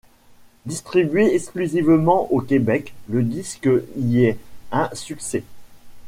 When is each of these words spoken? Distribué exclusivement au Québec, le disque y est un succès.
Distribué 0.65 1.35
exclusivement 1.35 2.27
au 2.33 2.41
Québec, 2.41 2.95
le 3.07 3.21
disque 3.21 3.69
y 3.95 4.23
est 4.23 4.39
un 4.71 4.89
succès. 4.95 5.43